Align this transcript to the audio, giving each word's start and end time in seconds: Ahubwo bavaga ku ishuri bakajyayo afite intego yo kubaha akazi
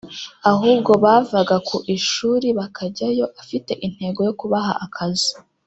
Ahubwo 0.51 0.91
bavaga 1.03 1.55
ku 1.67 1.77
ishuri 1.95 2.47
bakajyayo 2.59 3.25
afite 3.41 3.71
intego 3.87 4.19
yo 4.27 4.33
kubaha 4.39 4.73
akazi 4.87 5.31